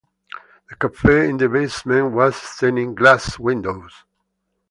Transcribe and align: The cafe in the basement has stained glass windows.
The 0.67 0.75
cafe 0.77 1.29
in 1.29 1.37
the 1.37 1.47
basement 1.47 2.15
has 2.15 2.35
stained 2.35 2.97
glass 2.97 3.37
windows. 3.37 3.91